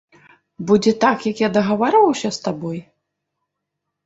[0.71, 2.79] Будзе так, як я дагаварваўся з табой?